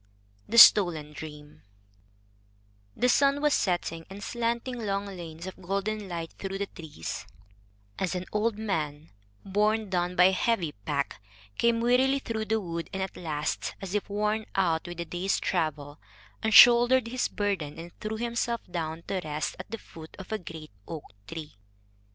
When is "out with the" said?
14.55-15.05